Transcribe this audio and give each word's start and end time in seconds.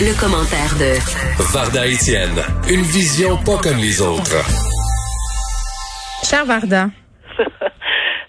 Le, 0.00 0.18
commentaire 0.18 0.74
de 0.78 0.98
Varda 1.52 1.86
Etienne, 1.86 2.42
une 2.68 2.82
vision 2.82 3.36
pas 3.38 3.58
comme 3.58 3.78
les 3.78 4.00
autres. 4.00 4.44
Cher 6.24 6.46
Varda. 6.46 6.88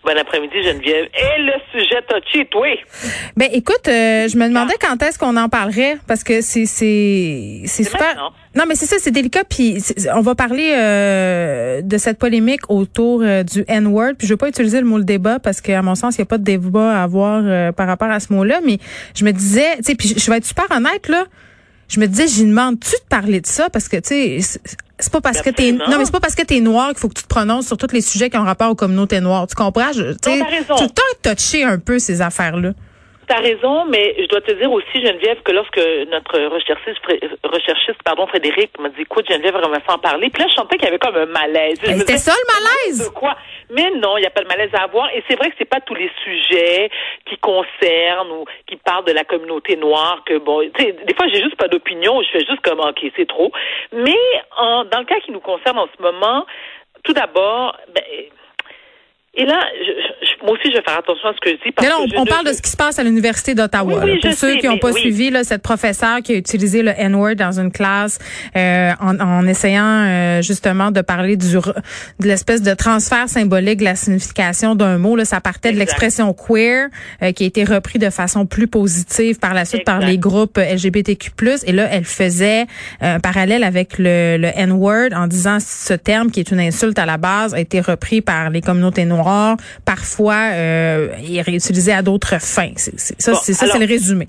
Bon 0.04 0.18
après-midi, 0.18 0.64
Geneviève. 0.64 1.06
Et 1.14 1.42
le 1.42 1.54
sujet 1.72 2.02
touchy, 2.08 2.46
toi? 2.48 2.68
Ben, 3.38 3.50
écoute, 3.54 3.88
euh, 3.88 4.28
je 4.28 4.36
me 4.36 4.48
demandais 4.48 4.74
quand 4.82 5.02
est-ce 5.04 5.20
qu'on 5.20 5.38
en 5.38 5.48
parlerait 5.48 5.98
parce 6.08 6.24
que 6.24 6.42
c'est 6.42 6.66
c'est 6.66 7.62
c'est 7.66 7.84
super. 7.84 8.34
Non, 8.56 8.64
mais 8.68 8.74
c'est 8.74 8.88
ça, 8.88 8.96
c'est 9.00 9.12
délicat. 9.12 9.44
Puis 9.44 9.78
on 10.16 10.22
va 10.22 10.34
parler 10.34 10.74
euh, 10.76 11.82
de 11.84 11.98
cette 12.00 12.18
polémique 12.18 12.62
autour 12.70 13.22
euh, 13.22 13.44
du 13.44 13.64
N-word. 13.68 14.14
Puis 14.18 14.28
je 14.28 14.34
veux 14.34 14.38
pas 14.38 14.50
utiliser 14.50 14.82
le 14.82 14.88
mot 14.88 14.98
le 14.98 15.04
débat 15.04 15.38
parce 15.38 15.62
qu'à 15.62 15.84
mon 15.84 15.94
sens, 15.94 16.16
il 16.16 16.20
y 16.20 16.24
a 16.24 16.26
pas 16.26 16.40
de 16.40 16.44
débat 16.44 17.00
à 17.00 17.04
avoir 17.04 17.74
par 17.74 17.86
rapport 17.86 18.10
à 18.10 18.20
ce 18.20 18.34
mot-là. 18.34 18.60
Mais 18.66 18.80
je 19.16 19.24
me 19.24 19.32
disais, 19.32 19.78
tu 19.78 19.84
sais, 19.84 19.96
puis 19.96 20.16
je 20.18 20.32
vais 20.32 20.38
être 20.38 20.46
super 20.46 20.66
honnête 20.72 21.10
là. 21.10 21.26
Je 21.92 22.00
me 22.00 22.08
disais, 22.08 22.28
j'y 22.28 22.46
demande-tu 22.46 22.92
de 22.92 23.08
parler 23.10 23.42
de 23.42 23.48
ça? 23.48 23.70
Parce 23.70 23.90
que 23.90 23.98
tu 23.98 24.42
sais 24.42 24.60
c'est 25.02 25.12
pas 25.12 25.22
parce 25.22 25.42
que 25.42 25.50
t'es 25.50 25.72
non 25.72 25.98
mais 25.98 26.06
c'est 26.06 26.12
pas 26.12 26.20
parce 26.20 26.36
que 26.36 26.44
t'es 26.44 26.60
noir 26.60 26.90
qu'il 26.90 27.00
faut 27.00 27.10
que 27.10 27.16
tu 27.16 27.24
te 27.24 27.28
prononces 27.28 27.66
sur 27.66 27.76
tous 27.76 27.92
les 27.92 28.02
sujets 28.02 28.30
qui 28.30 28.38
ont 28.38 28.44
rapport 28.44 28.70
aux 28.70 28.76
communautés 28.76 29.20
noires. 29.20 29.48
Tu 29.48 29.56
comprends? 29.56 29.92
Je, 29.94 30.14
tu 30.14 30.20
tout 30.20 30.30
le 30.30 30.88
temps 30.88 31.34
touché 31.36 31.64
un 31.64 31.80
peu 31.80 31.98
ces 31.98 32.22
affaires-là. 32.22 32.74
T'as 33.32 33.40
raison, 33.40 33.86
mais 33.86 34.14
je 34.20 34.26
dois 34.26 34.42
te 34.42 34.52
dire 34.52 34.70
aussi, 34.70 34.92
Geneviève, 34.94 35.42
que 35.44 35.54
lorsque 35.54 35.80
notre 36.10 36.38
recherchiste, 36.54 37.00
recherchiste 37.46 38.04
pardon, 38.04 38.28
Frédéric 38.28 38.78
m'a 38.78 38.90
dit, 38.90 39.04
écoute, 39.04 39.26
Geneviève, 39.32 39.56
on 39.64 39.70
va 39.70 39.80
s'en 39.88 39.98
parler. 40.00 40.30
Puis 40.30 40.44
là, 40.44 40.50
je 40.50 40.56
sentais 40.56 40.76
qu'il 40.76 40.84
y 40.84 40.90
avait 40.90 41.00
comme 41.00 41.16
un 41.16 41.28
malaise. 41.28 41.80
C'était 41.82 42.18
ça 42.18 42.34
le 42.34 42.54
malaise? 42.54 43.10
Quoi? 43.16 43.38
Mais 43.70 43.90
non, 43.92 44.18
il 44.18 44.22
n'y 44.22 44.28
a 44.28 44.32
pas 44.32 44.42
de 44.42 44.50
malaise 44.50 44.72
à 44.74 44.84
avoir. 44.84 45.10
Et 45.16 45.24
c'est 45.30 45.38
vrai 45.38 45.50
que 45.50 45.56
c'est 45.58 45.64
pas 45.64 45.80
tous 45.80 45.96
les 45.96 46.12
sujets 46.26 46.90
qui 47.26 47.38
concernent 47.38 48.32
ou 48.32 48.46
qui 48.68 48.76
parlent 48.76 49.06
de 49.06 49.14
la 49.14 49.24
communauté 49.24 49.78
noire 49.78 50.24
que, 50.26 50.38
bon, 50.38 50.70
tu 50.76 50.84
sais, 50.84 50.92
des 50.92 51.14
fois, 51.14 51.30
j'ai 51.30 51.42
juste 51.42 51.56
pas 51.56 51.70
d'opinion. 51.70 52.22
Je 52.24 52.32
fais 52.32 52.46
juste 52.46 52.60
comme, 52.64 52.82
OK, 52.82 53.00
c'est 53.16 53.30
trop. 53.30 53.50
Mais 53.94 54.20
en, 54.58 54.84
dans 54.84 55.00
le 55.00 55.06
cas 55.06 55.22
qui 55.22 55.32
nous 55.32 55.40
concerne 55.40 55.80
en 55.80 55.88
ce 55.88 56.04
moment, 56.04 56.46
tout 57.06 57.14
d'abord, 57.14 57.78
ben, 57.96 58.04
et 59.34 59.46
là, 59.46 59.66
je, 59.80 60.46
moi 60.46 60.54
aussi, 60.54 60.70
je 60.72 60.78
vais 60.78 60.84
faire 60.84 60.98
attention 60.98 61.30
à 61.30 61.34
ce 61.34 61.40
que 61.40 61.52
je 61.52 61.64
dis. 61.64 61.72
Parce 61.72 61.88
non, 61.88 62.06
que 62.06 62.18
on, 62.18 62.26
parle 62.26 62.46
de 62.46 62.52
ce 62.52 62.62
qui 62.62 62.70
se 62.70 62.76
passe 62.76 63.00
à 63.00 63.04
l'Université 63.04 63.56
d'Ottawa. 63.56 64.04
pour 64.22 64.34
ceux 64.34 64.58
qui 64.58 64.68
n'ont 64.68 64.78
pas 64.78 64.92
suivi, 64.92 65.30
là, 65.30 65.46
cette 65.46 65.62
professeure 65.62 66.22
qui 66.22 66.34
a 66.34 66.36
utilisé 66.36 66.84
le 66.84 66.92
N-word 66.92 67.36
dans 67.36 67.58
une 67.58 67.72
classe 67.72 68.20
euh, 68.58 68.92
en, 69.00 69.18
en, 69.22 69.48
essayant 69.48 69.86
euh, 69.86 70.42
justement 70.42 70.92
de 70.92 71.00
parler 71.00 71.38
du, 71.38 71.54
de 71.56 72.28
l'espèce 72.28 72.62
de 72.62 72.74
transfert 72.74 73.30
symbolique 73.30 73.80
de 73.80 73.86
la 73.86 73.96
signification 73.96 74.76
d'un 74.76 74.98
mot. 74.98 75.16
Là, 75.16 75.24
ça 75.24 75.40
partait 75.40 75.72
de 75.72 75.78
l'expression 75.78 76.34
queer 76.34 76.90
euh, 77.24 77.32
qui 77.32 77.46
a 77.46 77.48
été 77.48 77.64
repris 77.64 78.00
de 78.00 78.10
façon 78.10 78.46
plus 78.46 78.68
positive 78.68 79.40
par 79.40 79.54
la 79.54 79.64
suite 79.64 79.86
par 79.86 80.00
les 80.00 80.18
groupes 80.18 80.58
LGBTQ+. 80.58 81.32
Et 81.68 81.72
là, 81.72 81.88
elle 81.90 82.04
faisait 82.04 82.66
un 83.00 83.22
parallèle 83.22 83.64
avec 83.64 83.98
le, 83.98 84.36
le 84.38 84.50
N-word 84.56 85.10
en 85.16 85.28
disant 85.28 85.60
ce 85.62 85.94
terme 85.94 86.32
qui 86.32 86.42
est 86.42 86.52
une 86.52 86.60
insulte 86.60 87.00
à 87.00 87.06
la 87.06 87.18
base 87.18 87.54
a 87.54 87.60
été 87.62 87.80
repris 87.80 88.20
par 88.20 88.50
les 88.50 88.60
communautés 88.60 89.06
noires 89.06 89.21
parfois 89.86 90.52
euh, 90.54 91.10
est 91.18 91.42
réutilisé 91.42 91.92
à 91.94 92.02
d'autres 92.02 92.40
fins. 92.42 92.74
C'est, 92.76 92.98
ça, 93.22 93.36
c'est 93.36 93.54
ça, 93.54 93.68
c'est 93.68 93.80
le 93.80 93.86
résumé. 93.86 94.26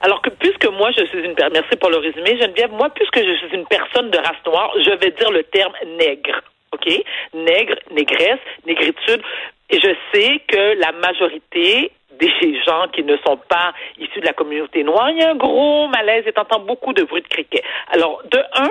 Alors 0.00 0.20
que 0.22 0.30
puisque 0.30 0.66
moi 0.66 0.90
je 0.96 1.04
suis 1.06 1.18
une 1.18 1.34
merci 1.52 1.76
pour 1.80 1.90
le 1.90 1.96
résumé 1.98 2.38
Geneviève, 2.38 2.70
moi 2.70 2.90
puisque 2.94 3.18
je 3.18 3.34
suis 3.36 3.56
une 3.56 3.66
personne 3.66 4.10
de 4.10 4.18
race 4.18 4.44
noire, 4.46 4.70
je 4.84 4.90
vais 4.90 5.10
dire 5.10 5.30
le 5.30 5.42
terme 5.44 5.72
nègre. 5.98 6.42
OK? 6.72 6.86
Nègre, 7.34 7.76
négresse, 7.92 8.40
négritude 8.66 9.22
et 9.70 9.80
je 9.80 9.94
sais 10.12 10.40
que 10.46 10.78
la 10.80 10.92
majorité 10.92 11.90
des 12.18 12.62
gens 12.64 12.86
qui 12.92 13.02
ne 13.02 13.16
sont 13.26 13.36
pas 13.48 13.72
issus 13.98 14.20
de 14.20 14.26
la 14.26 14.32
communauté 14.32 14.84
noire, 14.84 15.10
il 15.10 15.18
y 15.18 15.22
a 15.22 15.30
un 15.30 15.34
gros 15.34 15.88
malaise 15.88 16.24
et 16.26 16.32
t'entends 16.32 16.60
beaucoup 16.60 16.92
de 16.92 17.02
bruit 17.02 17.22
de 17.22 17.28
criquet. 17.28 17.62
Alors, 17.92 18.22
de 18.30 18.38
un, 18.54 18.70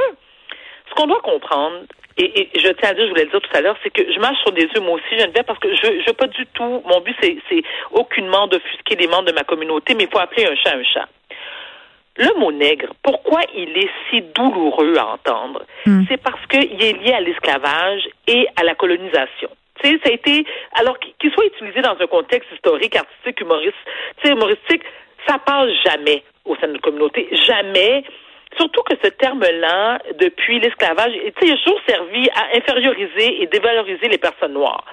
qu'on 0.95 1.07
doit 1.07 1.21
comprendre, 1.21 1.83
et, 2.17 2.49
je 2.55 2.69
tiens 2.69 2.89
à 2.89 2.93
dire, 2.93 3.05
je 3.05 3.09
voulais 3.09 3.25
le 3.25 3.29
dire 3.29 3.41
tout 3.41 3.57
à 3.57 3.61
l'heure, 3.61 3.75
c'est 3.83 3.89
que 3.89 4.11
je 4.11 4.19
marche 4.19 4.39
sur 4.41 4.51
des 4.53 4.63
œufs 4.63 4.81
moi 4.81 4.93
aussi, 4.93 5.19
Geneviève, 5.19 5.43
parce 5.45 5.59
que 5.59 5.73
je 5.75 5.99
je 5.99 6.05
veux 6.07 6.13
pas 6.13 6.27
du 6.27 6.45
tout, 6.53 6.81
mon 6.85 7.01
but 7.01 7.15
c'est, 7.21 7.37
c'est 7.49 7.61
aucunement 7.91 8.47
d'offusquer 8.47 8.95
les 8.95 9.07
membres 9.07 9.25
de 9.25 9.33
ma 9.33 9.43
communauté, 9.43 9.95
mais 9.95 10.05
il 10.05 10.09
faut 10.09 10.19
appeler 10.19 10.45
un 10.45 10.55
chat 10.55 10.75
un 10.75 10.83
chat. 10.83 11.07
Le 12.17 12.39
mot 12.39 12.53
nègre, 12.53 12.93
pourquoi 13.03 13.41
il 13.53 13.77
est 13.77 13.89
si 14.09 14.21
douloureux 14.21 14.95
à 14.97 15.07
entendre? 15.07 15.63
Hmm. 15.85 16.03
C'est 16.07 16.21
parce 16.21 16.39
qu'il 16.47 16.81
est 16.81 16.93
lié 17.03 17.11
à 17.11 17.19
l'esclavage 17.19 18.07
et 18.27 18.47
à 18.55 18.63
la 18.63 18.75
colonisation. 18.75 19.49
Tu 19.81 19.89
sais, 19.89 19.99
ça 20.01 20.09
a 20.09 20.13
été, 20.13 20.45
alors 20.79 20.97
qu'il 20.99 21.31
soit 21.31 21.45
utilisé 21.47 21.81
dans 21.81 21.97
un 21.99 22.07
contexte 22.07 22.49
historique, 22.53 22.95
artistique, 22.95 23.41
humoriste, 23.41 23.75
humoristique, 24.23 24.83
ça 25.27 25.37
passe 25.39 25.69
jamais 25.83 26.23
au 26.45 26.55
sein 26.55 26.67
de 26.67 26.73
notre 26.73 26.83
communauté. 26.83 27.27
Jamais 27.45 28.05
Surtout 28.57 28.83
que 28.83 28.95
ce 29.03 29.09
terme-là, 29.09 29.99
depuis 30.17 30.59
l'esclavage, 30.59 31.11
il 31.13 31.27
a 31.27 31.31
toujours 31.31 31.79
servi 31.87 32.29
à 32.29 32.57
inférioriser 32.57 33.41
et 33.41 33.47
dévaloriser 33.47 34.07
les 34.07 34.17
personnes 34.17 34.53
noires. 34.53 34.85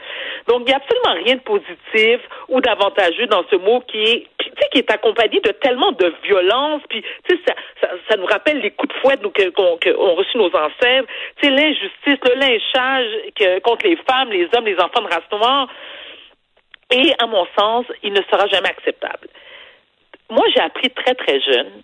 Donc, 0.48 0.62
il 0.62 0.66
n'y 0.66 0.72
a 0.72 0.76
absolument 0.76 1.24
rien 1.24 1.36
de 1.36 1.40
positif 1.40 2.20
ou 2.48 2.60
d'avantageux 2.60 3.26
dans 3.26 3.44
ce 3.50 3.56
mot 3.56 3.80
qui 3.80 4.02
est, 4.02 4.26
qui 4.72 4.78
est 4.78 4.90
accompagné 4.90 5.40
de 5.40 5.52
tellement 5.52 5.92
de 5.92 6.12
violence. 6.24 6.82
Puis, 6.88 7.04
ça, 7.46 7.54
ça, 8.08 8.16
nous 8.16 8.26
rappelle 8.26 8.58
les 8.60 8.72
coups 8.72 8.92
de 8.92 9.00
fouet 9.00 9.16
qu'ont 9.52 10.14
reçus 10.14 10.38
nos 10.38 10.50
ancêtres. 10.54 11.08
L'injustice, 11.42 12.18
le 12.24 12.34
lynchage 12.34 13.60
contre 13.62 13.86
les 13.86 13.96
femmes, 14.08 14.30
les 14.30 14.48
hommes, 14.56 14.66
les 14.66 14.78
enfants 14.80 15.02
de 15.02 15.12
race 15.12 15.30
noire. 15.30 15.68
Et, 16.90 17.12
à 17.18 17.26
mon 17.26 17.46
sens, 17.56 17.86
il 18.02 18.12
ne 18.12 18.20
sera 18.30 18.46
jamais 18.48 18.68
acceptable. 18.68 19.28
Moi, 20.30 20.44
j'ai 20.54 20.60
appris 20.60 20.90
très, 20.90 21.14
très 21.14 21.40
jeune 21.40 21.82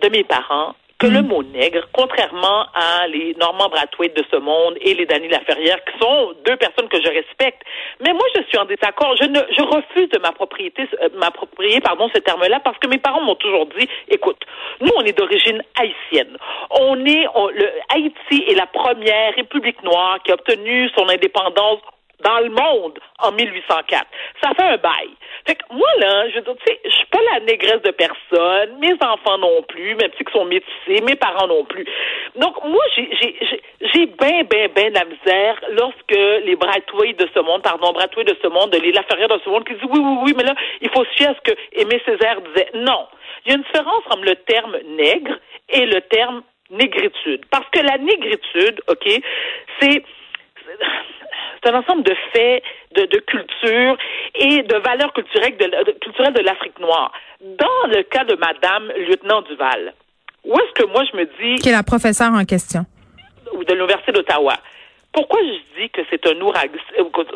de 0.00 0.08
mes 0.08 0.24
parents 0.24 0.74
que 0.98 1.06
le 1.06 1.22
mm. 1.22 1.28
mot 1.28 1.42
nègre, 1.44 1.86
contrairement 1.92 2.66
à 2.74 3.06
les 3.06 3.34
Normand 3.38 3.68
Brathwaite 3.68 4.16
de 4.16 4.24
ce 4.30 4.36
monde 4.36 4.76
et 4.80 4.94
les 4.94 5.06
Dany 5.06 5.28
Laferrière, 5.28 5.78
qui 5.84 5.98
sont 6.00 6.34
deux 6.44 6.56
personnes 6.56 6.88
que 6.88 7.00
je 7.00 7.08
respecte, 7.08 7.62
mais 8.00 8.12
moi 8.12 8.24
je 8.34 8.42
suis 8.48 8.58
en 8.58 8.64
désaccord. 8.64 9.16
Je 9.16 9.24
ne, 9.24 9.38
je 9.56 9.62
refuse 9.62 10.08
de 10.08 10.18
m'approprier, 10.18 10.72
euh, 10.78 11.08
m'approprier, 11.14 11.80
pardon, 11.80 12.10
ce 12.12 12.18
terme-là 12.18 12.60
parce 12.60 12.78
que 12.78 12.88
mes 12.88 12.98
parents 12.98 13.20
m'ont 13.20 13.36
toujours 13.36 13.66
dit, 13.66 13.88
écoute, 14.08 14.40
nous 14.80 14.90
on 14.96 15.02
est 15.02 15.16
d'origine 15.16 15.62
haïtienne. 15.80 16.36
On 16.70 16.96
est, 17.06 17.26
le 17.54 17.70
Haïti 17.94 18.44
est 18.48 18.56
la 18.56 18.66
première 18.66 19.34
république 19.36 19.82
noire 19.84 20.18
qui 20.24 20.32
a 20.32 20.34
obtenu 20.34 20.90
son 20.96 21.08
indépendance 21.08 21.78
dans 22.24 22.40
le 22.40 22.50
monde 22.50 22.98
en 23.20 23.32
1804. 23.32 24.06
Ça 24.42 24.50
fait 24.54 24.62
un 24.62 24.76
bail. 24.76 25.10
Fait 25.46 25.54
que 25.54 25.64
moi, 25.72 25.88
là, 25.98 26.28
je 26.30 26.40
négresse 27.40 27.82
de 27.82 27.90
personne, 27.90 28.78
mes 28.80 28.94
enfants 29.00 29.38
non 29.38 29.62
plus, 29.68 29.94
même 29.96 30.10
si 30.16 30.24
ils 30.26 30.32
sont 30.32 30.44
métissés, 30.44 31.02
mes 31.04 31.16
parents 31.16 31.46
non 31.46 31.64
plus. 31.64 31.84
Donc, 32.36 32.62
moi, 32.64 32.82
j'ai, 32.94 34.06
bien, 34.06 34.42
bien, 34.44 34.68
bien 34.74 34.90
la 34.90 35.04
misère 35.04 35.60
lorsque 35.70 36.44
les 36.44 36.56
Bratouilles 36.56 37.14
de 37.14 37.28
ce 37.34 37.40
monde, 37.40 37.62
pardon, 37.62 37.92
Bratouilles 37.92 38.24
de 38.24 38.36
ce 38.42 38.48
monde, 38.48 38.74
les 38.74 38.92
Laferrière 38.92 39.28
de 39.28 39.40
ce 39.44 39.50
monde, 39.50 39.64
qui 39.66 39.74
disent 39.74 39.88
oui, 39.90 40.00
oui, 40.00 40.18
oui, 40.24 40.34
mais 40.36 40.44
là, 40.44 40.54
il 40.80 40.90
faut 40.90 41.04
se 41.04 41.10
fier 41.10 41.28
à 41.28 41.34
ce 41.34 41.50
que 41.50 41.56
Aimé 41.72 42.00
Césaire 42.04 42.40
disait. 42.40 42.68
Non. 42.74 43.06
Il 43.44 43.52
y 43.52 43.54
a 43.54 43.56
une 43.56 43.62
différence 43.62 44.04
entre 44.10 44.24
le 44.24 44.36
terme 44.36 44.76
nègre 44.96 45.38
et 45.70 45.86
le 45.86 46.00
terme 46.02 46.42
négritude. 46.70 47.44
Parce 47.50 47.68
que 47.70 47.80
la 47.80 47.98
négritude, 47.98 48.80
OK, 48.88 49.08
c'est 49.80 50.02
c'est 51.62 51.70
un 51.70 51.78
ensemble 51.78 52.02
de 52.02 52.14
faits, 52.32 52.62
de, 52.94 53.02
de 53.06 53.18
culture 53.20 53.96
et 54.34 54.62
de 54.62 54.76
valeurs 54.76 55.12
culturelles 55.12 55.56
de, 55.56 55.92
culturelles 55.98 56.34
de 56.34 56.42
l'Afrique 56.42 56.78
noire. 56.78 57.12
Dans 57.40 57.88
le 57.88 58.02
cas 58.04 58.24
de 58.24 58.36
Madame 58.36 58.92
Lieutenant 59.08 59.42
Duval, 59.42 59.94
où 60.44 60.54
est-ce 60.54 60.82
que 60.82 60.86
moi 60.88 61.04
je 61.10 61.16
me 61.16 61.24
dis... 61.24 61.60
Qui 61.62 61.68
est 61.68 61.72
la 61.72 61.82
professeure 61.82 62.32
en 62.32 62.44
question. 62.44 62.84
De 63.52 63.74
l'Université 63.74 64.12
d'Ottawa. 64.12 64.54
Pourquoi 65.18 65.40
je 65.42 65.82
dis 65.82 65.90
que 65.90 66.00
c'est 66.08 66.24
un 66.28 66.40
ouragan? 66.40 66.78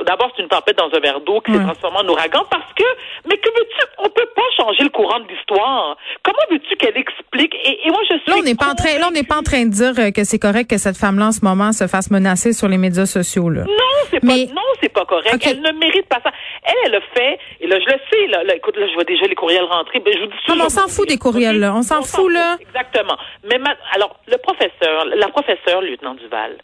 D'abord, 0.07 0.31
c'est 0.37 0.43
une 0.45 0.49
tempête 0.49 0.79
dans 0.79 0.89
un 0.95 1.01
verre 1.01 1.21
d'eau 1.21 1.41
qui 1.41 1.51
s'est 1.51 1.59
transformée 1.59 1.99
en 1.99 2.09
ouragan 2.09 2.45
parce 2.49 2.73
que, 2.75 2.85
mais 3.29 3.37
que 3.39 3.49
veux-tu? 3.49 3.77
On 3.99 4.09
peut 4.09 4.29
pas 4.37 4.43
changer 4.57 4.85
le 4.85 4.91
courant 4.91 5.19
de 5.19 5.27
l'histoire. 5.27 5.97
Comment 6.23 6.39
veux-tu 6.49 6.77
qu'elle 6.77 6.97
explique? 6.97 7.53
Et, 7.65 7.91
moi, 7.91 7.99
je 8.09 8.19
suis. 8.19 8.31
Là, 8.31 8.37
on 8.39 8.45
n'est 8.45 8.55
pas 8.55 8.71
en 8.71 8.77
train, 8.77 9.01
là, 9.01 9.07
on 9.09 9.11
n'est 9.11 9.25
pas 9.25 9.39
en 9.39 9.43
train 9.43 9.65
de 9.65 9.71
dire 9.71 9.95
euh, 9.99 10.11
que 10.13 10.23
c'est 10.23 10.39
correct 10.39 10.71
que 10.71 10.79
cette 10.79 10.97
femme-là, 10.97 11.27
en 11.27 11.33
ce 11.33 11.45
moment, 11.45 11.73
se 11.73 11.89
fasse 11.89 12.09
menacer 12.13 12.53
sur 12.53 12.69
les 12.69 12.79
médias 12.79 13.07
sociaux, 13.07 13.51
là. 13.51 13.63
Non, 13.65 13.99
c'est 14.11 14.21
pas, 14.21 14.37
non, 14.55 14.69
c'est 14.81 14.93
pas 14.93 15.05
correct. 15.05 15.45
Elle 15.45 15.61
ne 15.61 15.73
mérite 15.73 16.07
pas 16.07 16.21
ça. 16.23 16.31
Elle, 16.63 16.75
elle 16.87 16.93
le 16.93 17.01
fait, 17.15 17.37
et 17.63 17.67
là, 17.67 17.81
je 17.81 17.87
le 17.87 17.99
sais, 18.13 18.27
là, 18.29 18.55
écoute, 18.55 18.77
là, 18.77 18.87
je 18.87 18.95
vois 18.95 19.03
déjà 19.03 19.27
les 19.27 19.35
courriels 19.35 19.65
rentrer. 19.65 19.99
Ben, 19.99 20.15
je 20.15 20.21
vous 20.21 20.27
dis 20.27 20.35
non, 20.57 20.67
on 20.67 20.69
s'en 20.69 20.87
fout 20.87 21.09
des 21.09 21.19
courriels, 21.19 21.59
là. 21.59 21.75
On 21.75 21.83
s'en 21.83 22.03
fout, 22.03 22.31
là. 22.31 22.59
Exactement. 22.61 23.17
Mais 23.43 23.59
alors, 23.93 24.21
le 24.29 24.37
professeur, 24.37 25.05
la 25.07 25.27
professeure, 25.27 25.81
lieutenant 25.81 26.15
Duval, 26.15 26.59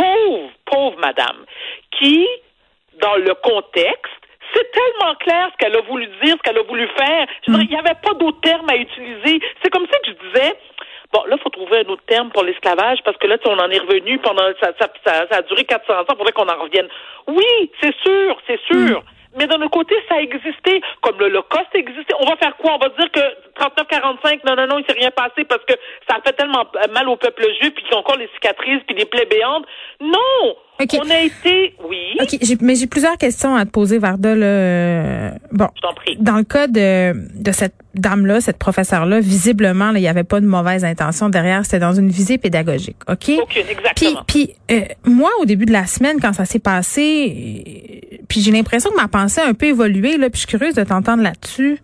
pauvre, 0.00 0.50
pauvre 0.64 0.98
madame, 0.98 1.44
qui, 1.98 2.26
dans 3.00 3.16
le 3.16 3.34
contexte, 3.34 4.12
c'est 4.54 4.70
tellement 4.72 5.14
clair 5.16 5.50
ce 5.52 5.56
qu'elle 5.58 5.76
a 5.76 5.82
voulu 5.82 6.06
dire, 6.22 6.36
ce 6.36 6.42
qu'elle 6.42 6.58
a 6.58 6.62
voulu 6.62 6.88
faire. 6.96 7.26
Il 7.46 7.68
n'y 7.68 7.76
avait 7.76 8.00
pas 8.02 8.14
d'autres 8.14 8.40
termes 8.40 8.68
à 8.68 8.76
utiliser. 8.76 9.40
C'est 9.62 9.70
comme 9.70 9.86
ça 9.86 9.98
que 9.98 10.10
je 10.10 10.28
disais, 10.28 10.54
bon, 11.12 11.24
là, 11.26 11.36
il 11.38 11.42
faut 11.42 11.50
trouver 11.50 11.84
un 11.86 11.88
autre 11.88 12.02
terme 12.06 12.30
pour 12.30 12.42
l'esclavage 12.42 12.98
parce 13.04 13.16
que 13.18 13.26
là, 13.26 13.36
on 13.44 13.58
en 13.58 13.70
est 13.70 13.78
revenu 13.78 14.18
pendant, 14.18 14.42
ça, 14.60 15.26
a 15.30 15.42
duré 15.42 15.64
400 15.64 15.92
ans, 15.92 16.04
il 16.08 16.16
faudrait 16.16 16.32
qu'on 16.32 16.48
en 16.48 16.62
revienne. 16.62 16.88
Oui, 17.28 17.70
c'est 17.80 17.94
sûr, 18.02 18.36
c'est 18.46 18.60
sûr. 18.62 19.02
Mais 19.38 19.46
d'un 19.46 19.56
autre 19.62 19.70
côté, 19.70 19.94
ça 20.08 20.16
a 20.16 20.20
existé, 20.20 20.80
comme 21.02 21.18
l'Holocauste 21.18 21.74
existait. 21.74 22.14
On 22.18 22.26
va 22.28 22.36
faire 22.36 22.56
quoi? 22.56 22.74
On 22.74 22.78
va 22.78 22.88
dire 22.98 23.10
que 23.12 23.20
39-45, 23.60 24.40
non, 24.46 24.56
non, 24.56 24.66
non, 24.66 24.78
il 24.78 24.84
s'est 24.86 24.98
rien 24.98 25.10
passé 25.10 25.44
parce 25.44 25.64
que 25.64 25.74
ça 26.08 26.16
a 26.16 26.20
fait 26.22 26.32
tellement 26.36 26.64
mal 26.92 27.08
au 27.08 27.16
peuple 27.16 27.42
juif, 27.60 27.72
puis 27.74 27.84
qu'il 27.84 27.92
y 27.92 27.94
a 27.94 27.98
encore 27.98 28.16
les 28.16 28.28
cicatrices, 28.34 28.82
puis 28.86 28.96
les 28.96 29.04
plaies 29.04 29.26
béantes. 29.30 29.64
Non! 30.00 30.54
On 30.80 31.10
a 31.10 31.20
été, 31.20 31.74
oui. 31.88 32.16
OK, 32.20 32.56
mais 32.62 32.74
j'ai 32.74 32.86
plusieurs 32.86 33.18
questions 33.18 33.54
à 33.54 33.66
te 33.66 33.70
poser, 33.70 33.98
Varda. 33.98 34.34
Là. 34.34 35.32
Bon, 35.52 35.68
Je 35.76 35.80
t'en 35.82 35.92
prie. 35.92 36.16
dans 36.18 36.36
le 36.36 36.44
cas 36.44 36.68
de, 36.68 37.12
de 37.38 37.52
cette 37.52 37.74
dame-là, 37.94 38.40
cette 38.40 38.58
professeure-là, 38.58 39.20
visiblement, 39.20 39.90
il 39.90 40.00
n'y 40.00 40.08
avait 40.08 40.24
pas 40.24 40.40
de 40.40 40.46
mauvaise 40.46 40.84
intention 40.84 41.28
derrière. 41.28 41.64
C'était 41.66 41.80
dans 41.80 41.92
une 41.92 42.08
visée 42.08 42.38
pédagogique, 42.38 42.96
OK? 43.08 43.30
Aucune, 43.42 43.68
exactement. 43.68 44.22
Puis, 44.26 44.54
puis 44.68 44.76
euh, 44.76 44.84
moi, 45.04 45.28
au 45.40 45.44
début 45.44 45.66
de 45.66 45.72
la 45.72 45.84
semaine, 45.84 46.16
quand 46.20 46.32
ça 46.32 46.46
s'est 46.46 46.60
passé, 46.60 48.02
euh, 48.09 48.09
puis 48.30 48.40
j'ai 48.40 48.52
l'impression 48.52 48.90
que 48.90 48.96
ma 48.96 49.08
pensée 49.08 49.40
a 49.40 49.46
un 49.48 49.54
peu 49.54 49.66
évolué, 49.66 50.16
là, 50.16 50.30
puis 50.30 50.40
je 50.40 50.46
suis 50.46 50.58
curieuse 50.58 50.74
de 50.74 50.84
t'entendre 50.84 51.20
là-dessus. 51.20 51.80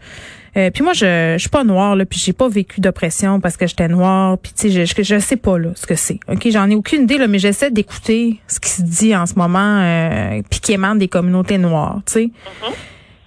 Euh, 0.56 0.70
puis 0.70 0.84
moi, 0.84 0.92
je, 0.92 1.34
je 1.34 1.38
suis 1.40 1.50
pas 1.50 1.64
noire, 1.64 1.96
là, 1.96 2.06
puis 2.06 2.20
j'ai 2.20 2.32
pas 2.32 2.48
vécu 2.48 2.80
d'oppression 2.80 3.40
parce 3.40 3.56
que 3.56 3.66
j'étais 3.66 3.88
noire. 3.88 4.38
Puis 4.38 4.52
tu 4.56 4.70
sais, 4.70 4.86
je, 4.86 5.02
je, 5.02 5.18
sais 5.18 5.36
pas 5.36 5.58
là 5.58 5.70
ce 5.74 5.86
que 5.86 5.96
c'est. 5.96 6.20
Ok, 6.28 6.48
j'en 6.48 6.70
ai 6.70 6.76
aucune 6.76 7.02
idée 7.02 7.18
là, 7.18 7.26
mais 7.26 7.40
j'essaie 7.40 7.72
d'écouter 7.72 8.40
ce 8.46 8.60
qui 8.60 8.70
se 8.70 8.82
dit 8.82 9.14
en 9.14 9.26
ce 9.26 9.34
moment, 9.34 9.80
euh, 9.82 10.40
puis 10.48 10.60
qui 10.60 10.72
émane 10.72 10.98
des 10.98 11.08
communautés 11.08 11.58
noires. 11.58 12.00
Tu. 12.06 12.20
Mm-hmm. 12.20 12.72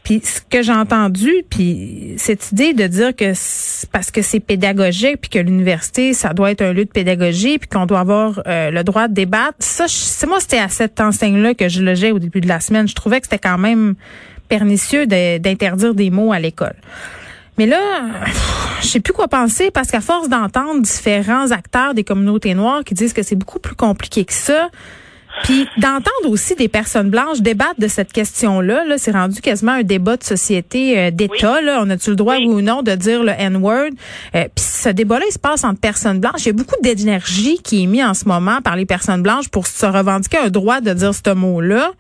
Puis 0.10 0.24
ce 0.24 0.42
que 0.42 0.64
j'ai 0.64 0.74
entendu, 0.74 1.32
puis 1.52 2.16
cette 2.18 2.52
idée 2.52 2.74
de 2.74 2.88
dire 2.88 3.16
que 3.16 3.34
parce 3.92 4.10
que 4.10 4.24
c'est 4.24 4.40
pédagogique, 4.40 5.22
puis 5.22 5.30
que 5.30 5.38
l'université, 5.38 6.14
ça 6.14 6.34
doit 6.34 6.50
être 6.50 6.64
un 6.64 6.74
lieu 6.74 6.86
de 6.86 6.90
pédagogie, 6.90 7.60
puis 7.60 7.70
qu'on 7.70 7.86
doit 7.86 8.00
avoir 8.00 8.42
euh, 8.48 8.72
le 8.72 8.84
droit 8.84 9.08
de 9.08 9.14
débattre, 9.14 9.58
ça, 9.60 9.86
c'est 9.88 10.26
moi, 10.26 10.40
c'était 10.40 10.58
à 10.58 10.68
cette 10.68 11.00
enseigne-là 11.00 11.54
que 11.54 11.70
je 11.70 11.84
logeais 11.84 12.10
au 12.10 12.18
début 12.18 12.42
de 12.42 12.48
la 12.48 12.60
semaine. 12.60 12.88
Je 12.88 12.96
trouvais 12.96 13.22
que 13.22 13.28
c'était 13.28 13.38
quand 13.38 13.60
même 13.60 13.94
pernicieux 14.48 15.06
d'interdire 15.06 15.94
des 15.94 16.10
mots 16.10 16.34
à 16.34 16.40
l'école. 16.40 16.74
Mais 17.60 17.68
là, 17.68 17.80
je 18.82 18.88
sais 18.88 19.02
plus 19.02 19.14
quoi 19.14 19.28
penser 19.28 19.70
parce 19.70 19.92
qu'à 19.92 20.02
force 20.02 20.28
d'entendre 20.28 20.82
différents 20.82 21.52
acteurs 21.52 21.94
des 21.94 22.04
communautés 22.04 22.56
noires 22.56 22.84
qui 22.84 22.96
disent 22.96 23.14
que 23.14 23.22
c'est 23.22 23.36
beaucoup 23.36 23.60
plus 23.60 23.76
compliqué 23.76 24.26
que 24.26 24.34
ça, 24.34 24.70
puis 25.44 25.68
d'entendre 25.78 26.30
aussi 26.30 26.56
des 26.56 26.68
personnes 26.68 27.10
blanches 27.10 27.42
débattre 27.42 27.80
de 27.80 27.88
cette 27.88 28.12
question-là, 28.12 28.86
là, 28.86 28.98
c'est 28.98 29.12
rendu 29.12 29.42
quasiment 29.42 29.74
un 29.74 29.84
débat 29.84 30.18
de 30.18 30.24
société 30.24 30.98
euh, 30.98 31.12
d'État. 31.12 31.62
Là, 31.62 31.82
on 31.84 31.90
a-tu 31.90 32.12
le 32.12 32.16
droit 32.16 32.38
ou 32.38 32.62
non 32.62 32.82
de 32.82 32.94
dire 32.96 33.24
le 33.24 33.32
N-word? 33.32 33.92
Euh, 34.36 34.44
Puis 34.56 34.64
ce 34.64 34.90
débat-là, 34.90 35.26
il 35.28 35.34
se 35.34 35.40
passe 35.40 35.64
entre 35.64 35.80
personnes 35.80 36.20
blanches. 36.20 36.46
Il 36.46 36.48
y 36.48 36.50
a 36.50 36.54
beaucoup 36.54 36.80
d'énergie 36.82 37.60
qui 37.64 37.84
est 37.84 37.88
mise 37.88 38.04
en 38.04 38.14
ce 38.14 38.28
moment 38.28 38.62
par 38.62 38.76
les 38.76 38.86
personnes 38.86 39.22
blanches 39.22 39.50
pour 39.50 39.68
se 39.68 39.86
revendiquer 39.86 40.38
un 40.38 40.50
droit 40.50 40.82
de 40.82 40.94
dire 40.94 41.14
ce 41.14 41.34
mot-là. 41.34 41.92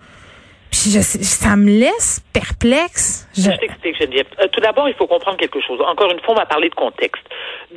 Puis 0.72 0.92
je, 0.92 1.00
ça 1.02 1.56
me 1.56 1.70
laisse 1.70 2.22
perplexe. 2.32 3.28
Je, 3.36 3.50
t'explique, 3.50 3.98
Geneviève. 3.98 4.28
Euh, 4.40 4.48
tout 4.52 4.62
d'abord, 4.62 4.88
il 4.88 4.94
faut 4.96 5.08
comprendre 5.08 5.38
quelque 5.38 5.60
chose. 5.62 5.80
Encore 5.82 6.12
une 6.12 6.20
fois, 6.20 6.36
on 6.36 6.38
va 6.38 6.46
parler 6.46 6.70
de 6.70 6.76
contexte. 6.76 7.24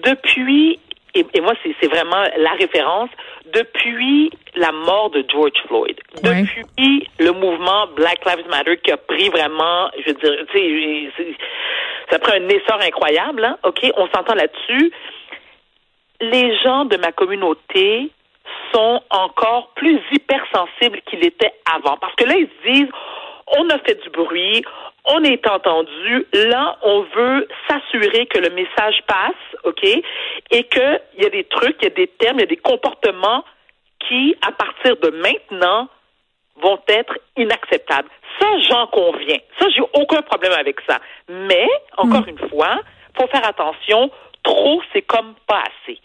Depuis, 0.04 0.78
et, 1.14 1.26
et 1.34 1.40
moi, 1.40 1.52
c'est 1.62 1.88
vraiment 1.88 2.24
la 2.36 2.52
référence, 2.52 3.10
depuis 3.52 4.30
la 4.54 4.72
mort 4.72 5.10
de 5.10 5.24
George 5.30 5.52
Floyd, 5.66 5.98
depuis 6.22 7.08
le 7.18 7.32
mouvement 7.32 7.86
Black 7.94 8.24
Lives 8.24 8.48
Matter 8.48 8.78
qui 8.78 8.92
a 8.92 8.96
pris 8.96 9.28
vraiment, 9.28 9.90
je 9.98 10.12
veux 10.12 10.18
dire, 10.18 10.46
tu 10.50 11.12
sais, 11.16 11.36
ça 12.10 12.16
a 12.16 12.18
pris 12.18 12.38
un 12.38 12.48
essor 12.48 12.80
incroyable, 12.80 13.44
hein, 13.44 13.58
OK? 13.64 13.90
On 13.96 14.08
s'entend 14.08 14.34
là-dessus. 14.34 14.92
Les 16.20 16.56
gens 16.58 16.84
de 16.84 16.96
ma 16.96 17.12
communauté 17.12 18.10
sont 18.72 19.02
encore 19.10 19.72
plus 19.74 20.00
hypersensibles 20.12 21.00
qu'ils 21.06 21.24
étaient 21.24 21.52
avant. 21.74 21.96
Parce 21.96 22.14
que 22.14 22.24
là, 22.24 22.34
ils 22.36 22.48
se 22.48 22.72
disent, 22.72 22.92
on 23.58 23.68
a 23.70 23.78
fait 23.78 24.02
du 24.02 24.10
bruit, 24.10 24.64
on 25.04 25.22
est 25.24 25.46
entendu. 25.46 26.26
Là, 26.32 26.78
on 26.82 27.02
veut 27.14 27.48
s'assurer 27.68 28.26
que 28.26 28.38
le 28.38 28.50
message 28.50 29.02
passe, 29.06 29.60
OK? 29.64 29.84
Et 29.84 30.64
qu'il 30.64 31.00
y 31.18 31.26
a 31.26 31.30
des 31.30 31.44
trucs, 31.44 31.76
il 31.80 31.84
y 31.84 31.86
a 31.86 31.94
des 31.94 32.06
termes, 32.06 32.38
il 32.38 32.42
y 32.42 32.44
a 32.44 32.46
des 32.46 32.56
comportements 32.56 33.44
qui, 34.08 34.34
à 34.46 34.52
partir 34.52 34.96
de 34.96 35.10
maintenant, 35.10 35.88
vont 36.60 36.78
être 36.88 37.18
inacceptables. 37.36 38.08
Ça, 38.38 38.46
j'en 38.68 38.86
conviens. 38.88 39.38
Ça, 39.58 39.68
j'ai 39.70 39.82
aucun 39.94 40.22
problème 40.22 40.52
avec 40.52 40.80
ça. 40.88 40.98
Mais, 41.28 41.68
encore 41.96 42.22
hmm. 42.22 42.30
une 42.30 42.48
fois, 42.48 42.80
faut 43.18 43.26
faire 43.28 43.46
attention. 43.46 44.10
Trop, 44.42 44.82
c'est 44.92 45.02
comme 45.02 45.34
pas 45.46 45.62
assez 45.62 45.98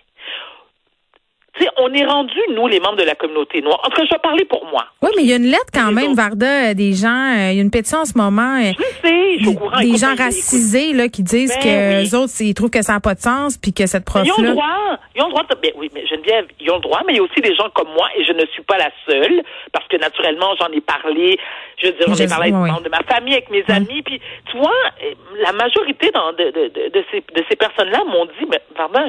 on 1.87 1.93
est 1.93 2.05
rendu, 2.05 2.37
nous, 2.53 2.67
les 2.67 2.79
membres 2.79 2.97
de 2.97 3.03
la 3.03 3.15
communauté 3.15 3.61
noire. 3.61 3.79
En 3.83 3.89
tout 3.89 3.97
cas, 3.97 4.05
je 4.05 4.13
vais 4.13 4.19
parler 4.19 4.45
pour 4.45 4.65
moi. 4.65 4.85
Oui, 5.01 5.09
mais 5.15 5.23
il 5.23 5.29
y 5.29 5.33
a 5.33 5.37
une 5.37 5.47
lettre 5.47 5.71
quand 5.73 5.91
même, 5.91 6.13
Varda, 6.13 6.69
euh, 6.69 6.73
des 6.73 6.93
gens, 6.93 7.33
euh, 7.35 7.51
il 7.51 7.57
y 7.57 7.59
a 7.59 7.61
une 7.61 7.71
pétition 7.71 7.99
en 7.99 8.05
ce 8.05 8.17
moment. 8.17 8.57
Euh, 8.57 8.71
je 8.77 9.07
sais, 9.07 9.37
je 9.37 9.43
suis 9.43 9.47
au 9.47 9.53
courant. 9.53 9.79
Des 9.79 9.97
gens 9.97 10.15
racisés 10.15 10.93
là, 10.93 11.07
qui 11.07 11.23
disent 11.23 11.55
ben 11.63 12.03
que 12.03 12.15
autres, 12.15 12.33
ils 12.41 12.53
trouvent 12.53 12.69
que 12.69 12.81
ça 12.81 12.93
n'a 12.93 12.99
pas 12.99 13.15
de 13.15 13.21
sens, 13.21 13.57
puis 13.57 13.73
que 13.73 13.85
cette 13.85 14.05
prof-là... 14.05 14.31
Ils 14.37 14.41
ont 14.41 14.43
le 14.43 14.51
droit. 14.51 14.99
Ils 15.15 15.21
ont 15.21 15.27
le 15.27 15.31
droit. 15.31 15.43
De... 15.43 15.55
Ben, 15.61 15.71
oui, 15.75 15.89
mais 15.93 16.05
Geneviève, 16.07 16.47
ils 16.59 16.71
ont 16.71 16.75
le 16.75 16.81
droit, 16.81 17.01
mais 17.05 17.13
il 17.13 17.17
y 17.17 17.19
a 17.19 17.23
aussi 17.23 17.41
des 17.41 17.55
gens 17.55 17.69
comme 17.73 17.89
moi, 17.93 18.07
et 18.17 18.23
je 18.25 18.33
ne 18.33 18.45
suis 18.47 18.63
pas 18.63 18.77
la 18.77 18.89
seule, 19.07 19.41
parce 19.71 19.87
que 19.87 19.97
naturellement, 19.97 20.53
j'en 20.59 20.71
ai 20.75 20.81
parlé, 20.81 21.37
je 21.81 21.87
veux 21.87 21.93
dire, 21.93 22.07
j'en 22.07 22.15
ai 22.15 22.27
parlé 22.27 22.51
avec 22.51 22.71
membres 22.71 22.83
de 22.83 22.89
ma 22.89 23.03
famille, 23.03 23.33
avec 23.33 23.49
mes 23.49 23.63
amis, 23.67 24.01
puis 24.03 24.19
tu 24.51 24.57
vois, 24.57 24.73
la 25.43 25.51
majorité 25.53 26.11
dans, 26.13 26.31
de, 26.33 26.51
de, 26.51 26.89
de, 26.89 27.05
ces, 27.11 27.23
de 27.33 27.43
ces 27.49 27.55
personnes-là 27.55 28.03
m'ont 28.05 28.25
dit, 28.25 28.45
mais 28.49 28.59
pardon, 28.75 28.99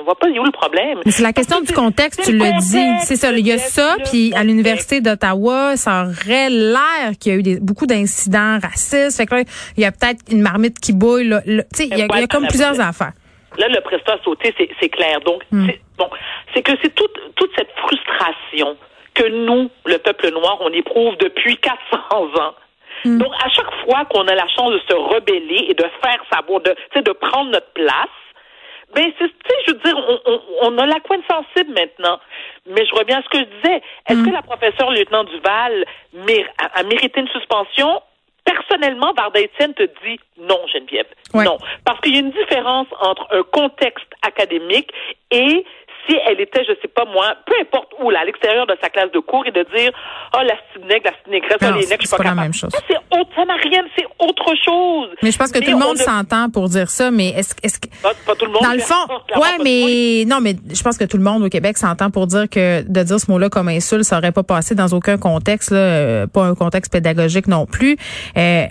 on 0.00 0.04
voit 0.04 0.14
pas 0.14 0.28
où 0.28 0.44
le 0.44 0.50
problème? 0.50 1.00
C'est 1.06 1.22
la 1.22 1.32
question 1.32 1.60
du 1.60 1.72
contexte, 1.72 1.91
tu 1.92 2.32
le 2.32 2.58
dis. 2.60 3.04
C'est 3.04 3.16
ça. 3.16 3.32
Il 3.32 3.46
y 3.46 3.52
a 3.52 3.58
ça, 3.58 3.96
puis 4.10 4.32
à 4.34 4.44
l'Université 4.44 5.00
d'Ottawa, 5.00 5.76
ça 5.76 6.04
aurait 6.04 6.50
l'air 6.50 7.12
qu'il 7.20 7.32
y 7.32 7.34
a 7.34 7.38
eu 7.38 7.42
des, 7.42 7.60
beaucoup 7.60 7.86
d'incidents 7.86 8.58
racistes. 8.62 9.16
Fait 9.16 9.26
que 9.26 9.34
là, 9.34 9.42
il 9.76 9.82
y 9.82 9.86
a 9.86 9.92
peut-être 9.92 10.20
une 10.30 10.42
marmite 10.42 10.78
qui 10.80 10.92
bouille. 10.92 11.28
Là, 11.28 11.42
il, 11.46 11.56
y 11.56 12.02
a, 12.02 12.06
il 12.10 12.20
y 12.20 12.24
a 12.24 12.26
comme 12.26 12.46
plusieurs 12.46 12.80
affaires. 12.80 13.12
Là, 13.58 13.68
le 13.68 13.80
prestat 13.80 14.14
a 14.14 14.22
sauté, 14.24 14.54
c'est 14.80 14.88
clair. 14.88 15.20
Donc, 15.20 15.42
hmm. 15.50 15.66
c'est 15.66 15.80
bon, 15.98 16.08
c'est 16.54 16.62
que 16.62 16.72
c'est 16.82 16.94
toute, 16.94 17.34
toute 17.36 17.50
cette 17.56 17.70
frustration 17.76 18.76
que 19.14 19.28
nous, 19.28 19.70
le 19.84 19.98
peuple 19.98 20.30
noir, 20.30 20.58
on 20.60 20.70
éprouve 20.70 21.16
depuis 21.18 21.56
400 21.58 21.98
ans. 22.40 22.54
Hmm. 23.04 23.18
Donc, 23.18 23.32
à 23.44 23.48
chaque 23.50 23.72
fois 23.84 24.04
qu'on 24.06 24.26
a 24.26 24.34
la 24.34 24.46
chance 24.56 24.72
de 24.72 24.80
se 24.88 24.94
rebeller 24.94 25.66
et 25.68 25.74
de 25.74 25.84
faire 26.02 26.22
savoir, 26.32 26.60
de, 26.60 26.74
de 27.00 27.12
prendre 27.12 27.50
notre 27.50 27.72
place, 27.72 28.08
ben, 28.94 29.12
tu 29.18 29.26
sais, 29.26 29.54
je 29.66 29.72
veux 29.72 29.78
dire, 29.78 29.96
on, 29.96 30.20
on, 30.26 30.40
on 30.62 30.78
a 30.78 30.86
la 30.86 31.00
coine 31.00 31.22
sensible 31.28 31.72
maintenant. 31.72 32.18
Mais 32.66 32.84
je 32.86 32.94
reviens 32.94 33.18
à 33.18 33.22
ce 33.22 33.28
que 33.28 33.38
je 33.38 33.44
disais. 33.44 33.82
Est-ce 34.08 34.18
mm. 34.18 34.26
que 34.26 34.30
la 34.30 34.42
professeure 34.42 34.90
lieutenant 34.90 35.24
Duval 35.24 35.84
a, 36.58 36.82
mérité 36.84 37.20
une 37.20 37.28
suspension? 37.28 38.02
Personnellement, 38.44 39.12
Varda 39.16 39.40
Etienne 39.40 39.72
te 39.74 39.84
dit 39.84 40.18
non, 40.38 40.58
Geneviève. 40.72 41.06
Non. 41.32 41.58
Parce 41.84 42.00
qu'il 42.00 42.14
y 42.14 42.16
a 42.16 42.20
une 42.20 42.32
différence 42.32 42.88
entre 43.00 43.26
un 43.30 43.42
contexte 43.44 44.08
académique 44.22 44.90
et 45.30 45.64
si 46.06 46.16
elle 46.28 46.40
était, 46.40 46.64
je 46.64 46.72
sais 46.80 46.88
pas 46.88 47.04
moi, 47.04 47.34
peu 47.46 47.54
importe 47.60 47.92
où, 48.00 48.10
là, 48.10 48.20
à 48.20 48.24
l'extérieur 48.24 48.66
de 48.66 48.76
sa 48.80 48.88
classe 48.88 49.10
de 49.12 49.20
cours 49.20 49.46
et 49.46 49.50
de 49.50 49.64
dire, 49.74 49.92
oh, 50.34 50.40
la 50.42 50.86
nègre, 50.86 51.10
la 51.26 51.32
négresse, 51.32 51.58
oh, 51.60 51.78
les 51.78 51.86
nègres, 51.86 52.02
je 52.02 52.06
suis 52.06 52.16
pas, 52.16 52.24
la 52.24 52.34
même 52.34 52.54
chose. 52.54 52.70
c'est 52.88 52.96
autre, 52.96 53.30
ça 53.34 53.44
n'a 53.44 53.54
rien, 53.54 53.82
c'est 53.96 54.06
autre 54.18 54.54
chose. 54.64 55.10
Mais 55.22 55.30
je 55.30 55.38
pense 55.38 55.52
que 55.52 55.58
tout 55.58 55.70
le 55.70 55.76
monde 55.76 55.96
s'entend 55.96 56.50
pour 56.50 56.68
dire 56.68 56.90
ça, 56.90 57.10
mais 57.10 57.28
est-ce, 57.30 57.54
est-ce 57.62 57.78
que. 57.78 57.88
Pas, 58.02 58.34
tout 58.34 58.46
le 58.46 58.52
monde. 58.52 58.62
Dans 58.62 58.72
le 58.72 58.80
fond, 58.80 59.06
ouais, 59.36 59.58
mais, 59.62 60.24
non, 60.26 60.40
mais 60.40 60.54
je 60.72 60.82
pense 60.82 60.98
que 60.98 61.04
tout 61.04 61.16
le 61.16 61.22
monde 61.22 61.42
au 61.42 61.48
Québec 61.48 61.78
s'entend 61.78 62.10
pour 62.10 62.26
dire 62.26 62.48
que 62.48 62.82
de 62.82 63.02
dire 63.02 63.20
ce 63.20 63.30
mot-là 63.30 63.48
comme 63.48 63.68
insulte, 63.68 64.04
ça 64.04 64.18
aurait 64.18 64.32
pas 64.32 64.42
passé 64.42 64.74
dans 64.74 64.88
aucun 64.88 65.18
contexte, 65.18 65.70
là, 65.70 65.78
euh, 65.78 66.26
pas 66.26 66.44
un 66.44 66.54
contexte 66.54 66.92
pédagogique 66.92 67.46
non 67.46 67.66
plus. 67.66 67.96
Euh, 68.36 68.66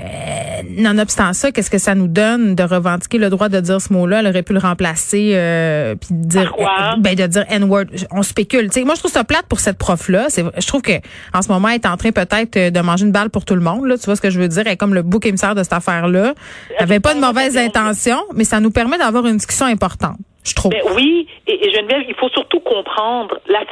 nonobstant 0.78 1.34
ça, 1.34 1.52
qu'est-ce 1.52 1.70
que 1.72 1.78
ça 1.78 1.96
nous 1.96 2.08
donne 2.08 2.56
de 2.56 2.64
revendiquer 2.64 3.18
le 3.18 3.30
droit 3.30 3.50
de 3.50 3.60
dire 3.60 3.80
ce 3.82 3.94
mot-là? 3.94 4.20
Elle 4.20 4.28
aurait 4.28 4.44
pu 4.44 4.54
le 4.54 4.60
remplacer, 4.60 5.32
euh, 5.36 5.96
puis 5.96 6.10
dire, 6.12 6.54
ben, 7.00 7.16
de 7.28 7.28
dire 7.28 7.46
N-word. 7.50 7.86
On 8.12 8.24
spécule. 8.24 8.70
moi, 8.86 8.96
je 8.96 9.00
trouve 9.00 9.12
ça 9.12 9.24
plate 9.24 9.46
pour 9.48 9.60
cette 9.60 9.78
prof-là. 9.78 10.28
Je 10.36 10.68
trouve 10.68 10.82
que 10.82 10.94
en 11.34 11.42
ce 11.42 11.50
moment, 11.50 11.70
elle 11.70 11.76
est 11.76 11.86
en 11.86 11.98
train 11.98 12.12
peut-être 12.12 12.58
euh, 12.58 12.70
de 12.70 12.80
manger 12.82 13.06
une 13.06 13.12
balle 13.12 13.30
pour 13.30 13.46
tout 13.46 13.56
le 13.56 13.62
monde. 13.62 13.86
Là. 13.86 13.98
Tu 13.98 14.06
vois 14.06 14.16
ce 14.16 14.22
que 14.22 14.30
je 14.30 14.40
veux 14.40 14.48
dire? 14.48 14.64
Elle 14.66 14.74
est 14.74 14.78
comme 14.78 14.94
le 14.94 15.02
bouc 15.02 15.26
émissaire 15.26 15.56
de 15.56 15.64
cette 15.64 15.74
affaire-là. 15.74 16.34
Elle 16.70 16.80
n'avait 16.80 17.00
pas 17.00 17.14
de 17.14 17.20
mauvaises 17.20 17.58
intentions, 17.58 18.24
mais 18.34 18.44
ça 18.44 18.60
nous 18.60 18.72
permet 18.72 18.98
d'avoir 18.98 19.26
une 19.28 19.38
discussion 19.38 19.66
importante, 19.66 20.18
je 20.44 20.54
trouve. 20.54 20.72
Ben 20.72 20.82
oui, 20.96 21.28
et, 21.48 21.68
et, 21.68 21.72
Geneviève, 21.72 22.04
il 22.08 22.16
faut 22.16 22.30
surtout 22.30 22.60
comprendre 22.60 23.40
la, 23.48 23.64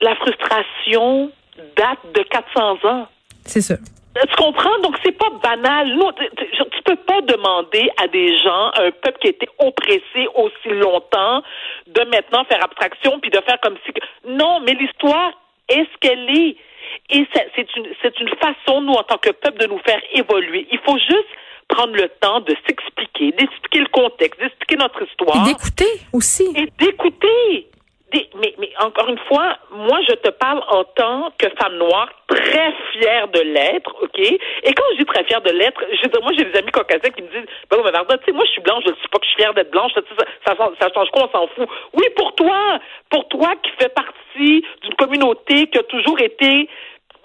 la 0.00 0.16
frustration 0.16 1.30
date 1.76 1.98
de 2.14 2.22
400 2.30 2.88
ans. 2.88 3.06
C'est 3.44 3.60
ça. 3.60 3.76
Tu 4.14 4.36
comprends? 4.36 4.78
Donc, 4.82 4.96
c'est 5.04 5.16
pas 5.16 5.30
banal. 5.42 5.94
Non, 5.96 6.10
tu, 6.12 6.82
peux 6.84 6.96
pas 6.96 7.20
demander 7.22 7.88
à 8.02 8.08
des 8.08 8.36
gens, 8.38 8.70
un 8.74 8.90
peuple 8.90 9.18
qui 9.20 9.26
a 9.28 9.30
été 9.30 9.48
oppressé 9.58 10.26
aussi 10.34 10.68
longtemps, 10.68 11.42
de 11.86 12.00
maintenant 12.10 12.44
faire 12.44 12.64
abstraction 12.64 13.20
puis 13.20 13.30
de 13.30 13.40
faire 13.46 13.60
comme 13.62 13.76
si. 13.86 13.92
Non, 14.26 14.60
mais 14.60 14.74
l'histoire 14.74 15.30
est 15.68 15.84
ce 15.84 15.98
qu'elle 16.00 16.28
est. 16.30 16.56
Et 17.10 17.26
c'est 17.32 17.76
une, 17.76 17.86
c'est 18.02 18.18
une 18.18 18.30
façon, 18.40 18.80
nous, 18.80 18.94
en 18.94 19.04
tant 19.04 19.18
que 19.18 19.30
peuple, 19.30 19.58
de 19.58 19.66
nous 19.66 19.78
faire 19.80 20.00
évoluer. 20.12 20.66
Il 20.72 20.78
faut 20.80 20.98
juste 20.98 21.28
prendre 21.68 21.94
le 21.94 22.08
temps 22.20 22.40
de 22.40 22.56
s'expliquer, 22.66 23.30
d'expliquer 23.32 23.78
le 23.78 23.88
contexte, 23.92 24.40
d'expliquer 24.40 24.76
notre 24.76 25.02
histoire. 25.02 25.46
Et 25.46 25.52
d'écouter 25.52 26.00
aussi. 26.12 26.52
Et 26.56 26.68
d'écouter 26.84 27.69
mais, 28.12 28.54
mais 28.58 28.70
encore 28.80 29.08
une 29.08 29.18
fois, 29.28 29.56
moi, 29.70 30.00
je 30.08 30.14
te 30.14 30.30
parle 30.30 30.62
en 30.68 30.84
tant 30.84 31.30
que 31.38 31.48
femme 31.60 31.76
noire, 31.76 32.08
très 32.28 32.72
fière 32.92 33.28
de 33.28 33.40
l'être, 33.40 33.94
OK? 34.02 34.18
Et 34.18 34.72
quand 34.74 34.84
je 34.92 34.98
dis 34.98 35.04
très 35.04 35.24
fière 35.24 35.40
de 35.42 35.50
l'être, 35.50 35.80
je 35.92 36.02
veux 36.02 36.08
dire, 36.08 36.22
moi, 36.22 36.32
j'ai 36.36 36.44
des 36.44 36.58
amis 36.58 36.70
caucasiens 36.70 37.10
qui 37.10 37.22
me 37.22 37.28
disent, 37.28 37.48
ben, 37.70 37.78
mais 37.84 38.18
tu 38.18 38.24
sais, 38.24 38.32
moi, 38.32 38.44
je 38.46 38.50
suis 38.50 38.60
blanche, 38.60 38.82
je 38.84 38.90
ne 38.90 38.94
sais 38.94 39.08
pas 39.10 39.18
que 39.18 39.24
je 39.24 39.30
suis 39.30 39.42
fière 39.42 39.54
d'être 39.54 39.70
blanche, 39.70 39.92
ça, 39.94 40.02
ça, 40.46 40.70
ça, 40.80 40.88
change 40.94 41.10
quoi, 41.10 41.28
on 41.32 41.38
s'en 41.38 41.46
fout. 41.48 41.68
Oui, 41.94 42.04
pour 42.16 42.34
toi, 42.34 42.78
pour 43.10 43.28
toi 43.28 43.54
qui 43.62 43.70
fais 43.78 43.88
partie 43.88 44.64
d'une 44.82 44.94
communauté 44.94 45.66
qui 45.66 45.78
a 45.78 45.82
toujours 45.84 46.20
été 46.20 46.68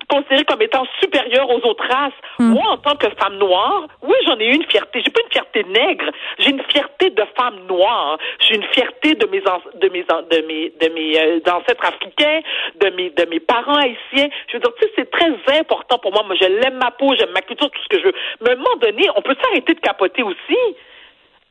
considérée 0.07 0.45
comme 0.45 0.61
étant 0.61 0.85
supérieure 1.01 1.49
aux 1.49 1.65
autres 1.67 1.85
races. 1.87 2.13
Hmm. 2.39 2.53
Moi, 2.53 2.63
en 2.69 2.77
tant 2.77 2.95
que 2.95 3.07
femme 3.19 3.37
noire, 3.37 3.87
oui, 4.01 4.15
j'en 4.25 4.37
ai 4.39 4.47
une 4.47 4.65
fierté. 4.65 5.01
J'ai 5.03 5.11
pas 5.11 5.21
une 5.21 5.31
fierté 5.31 5.63
nègre. 5.63 6.05
J'ai 6.39 6.49
une 6.51 6.63
fierté 6.71 7.09
de 7.09 7.23
femme 7.37 7.65
noire. 7.67 8.17
J'ai 8.39 8.55
une 8.55 8.63
fierté 8.65 9.15
de 9.15 9.25
mes 9.27 9.41
de 9.41 9.89
mes 9.89 10.03
de 10.03 10.47
mes 10.47 10.73
de 10.81 10.93
mes 10.93 11.19
euh, 11.19 11.51
ancêtres 11.51 11.85
africains, 11.85 12.41
de 12.81 12.89
mes 12.91 13.09
de 13.11 13.25
mes 13.29 13.39
parents 13.39 13.75
haïtiens. 13.75 14.29
Je 14.47 14.53
veux 14.53 14.59
dire, 14.59 14.71
tu 14.79 14.87
sais, 14.87 14.93
c'est 14.97 15.11
très 15.11 15.59
important 15.59 15.97
pour 15.99 16.11
moi. 16.11 16.23
Moi, 16.23 16.35
je 16.39 16.47
l'aime 16.47 16.79
ma 16.81 16.91
peau, 16.91 17.13
j'aime 17.15 17.31
ma 17.31 17.41
culture, 17.41 17.69
tout 17.69 17.81
ce 17.83 17.89
que 17.89 17.99
je 17.99 18.07
veux. 18.07 18.15
Mais 18.41 18.51
à 18.51 18.53
un 18.53 18.57
moment 18.57 18.75
donné, 18.81 19.07
on 19.15 19.21
peut 19.21 19.35
s'arrêter 19.41 19.73
de 19.73 19.79
capoter 19.79 20.23
aussi 20.23 20.75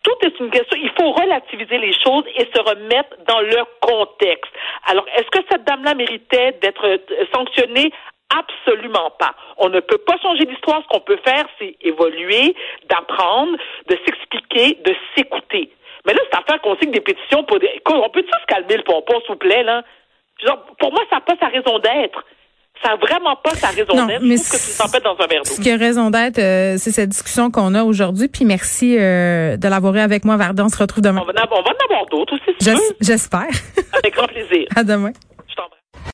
tout 0.05 0.27
est 0.27 0.39
une 0.39 0.51
question. 0.51 0.79
Il 0.81 0.91
faut 1.01 1.11
relativiser 1.13 1.79
les 1.79 1.93
choses 2.05 2.25
et 2.37 2.47
se 2.55 2.61
remettre 2.61 3.17
dans 3.27 3.41
leur 3.41 3.67
contexte. 3.81 4.53
Alors, 4.87 5.07
est-ce 5.17 5.31
que 5.31 5.45
cette 5.51 5.65
dame-là 5.65 5.95
méritait 5.95 6.53
d'être 6.61 6.87
euh, 6.87 6.99
sanctionnée? 7.35 7.91
Absolument 8.31 9.11
pas. 9.19 9.35
On 9.59 9.69
ne 9.69 9.81
peut 9.81 9.99
pas 9.99 10.17
changer 10.23 10.45
l'histoire. 10.45 10.83
Ce 10.83 10.89
qu'on 10.89 11.01
peut 11.01 11.19
faire, 11.25 11.47
c'est 11.59 11.77
évoluer, 11.83 12.55
d'apprendre, 12.89 13.57
de 13.89 13.99
s'expliquer, 14.05 14.79
de 14.85 14.95
s'écouter. 15.15 15.71
Mais 16.07 16.13
là, 16.13 16.21
c'est 16.31 16.39
à 16.39 16.43
faire 16.43 16.61
qu'on 16.61 16.77
signe 16.77 16.91
des 16.91 17.01
pétitions 17.01 17.45
pour 17.45 17.59
des... 17.59 17.71
On 17.87 18.11
peut 18.11 18.23
tous 18.23 18.47
calmer 18.47 18.77
le 18.77 18.83
pompon, 18.83 19.21
s'il 19.21 19.31
vous 19.31 19.37
plaît, 19.37 19.63
là? 19.63 19.83
pour 20.79 20.93
moi, 20.93 21.03
ça 21.11 21.17
n'a 21.17 21.21
pas 21.23 21.35
sa 21.41 21.47
raison 21.47 21.79
d'être. 21.79 22.25
Ça 22.83 22.91
n'a 22.91 22.97
vraiment 22.97 23.37
pas 23.37 23.55
sa 23.55 23.69
raison 23.69 24.07
d'être. 24.07 24.23
Mais 24.23 24.37
ce 24.37 24.51
que 24.51 24.97
tu 24.97 25.03
dans 25.03 25.13
un 25.13 25.27
verre 25.27 25.43
d'eau. 25.43 25.51
Ce 25.51 25.61
qui 25.61 25.71
a 25.71 25.77
raison 25.77 26.11
d'être, 26.11 26.39
euh, 26.39 26.75
c'est 26.77 26.91
cette 26.91 27.09
discussion 27.11 27.51
qu'on 27.51 27.75
a 27.75 27.85
aujourd'hui. 27.85 28.29
Puis 28.29 28.45
merci 28.45 28.99
euh, 28.99 29.57
de 29.57 29.69
l'avoir 29.69 29.95
eu 29.95 30.01
avec 30.01 30.25
moi, 30.25 30.37
Varda. 30.37 30.65
On 30.65 30.69
se 30.69 30.77
retrouve 30.77 31.03
demain. 31.03 31.23
On 31.23 31.25
va, 31.25 31.33
en 31.33 31.85
avoir 31.85 32.07
d'autres 32.11 32.35
aussi, 32.35 32.57
si 32.59 32.71
J'espère. 33.01 33.47
Avec 33.93 34.15
grand 34.15 34.27
plaisir. 34.27 34.67
À 34.77 34.83
demain. 34.83 35.13